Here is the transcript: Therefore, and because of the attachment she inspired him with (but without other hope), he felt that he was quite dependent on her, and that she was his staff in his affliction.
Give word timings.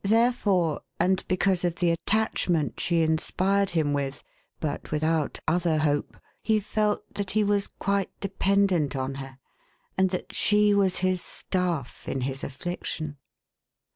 Therefore, 0.03 0.81
and 0.99 1.23
because 1.27 1.63
of 1.63 1.75
the 1.75 1.91
attachment 1.91 2.79
she 2.79 3.03
inspired 3.03 3.69
him 3.69 3.93
with 3.93 4.23
(but 4.59 4.89
without 4.91 5.37
other 5.47 5.77
hope), 5.77 6.17
he 6.41 6.59
felt 6.59 7.03
that 7.13 7.29
he 7.29 7.43
was 7.43 7.67
quite 7.67 8.09
dependent 8.19 8.95
on 8.95 9.13
her, 9.21 9.37
and 9.95 10.09
that 10.09 10.33
she 10.33 10.73
was 10.73 10.97
his 11.05 11.21
staff 11.21 12.07
in 12.09 12.21
his 12.21 12.43
affliction. 12.43 13.17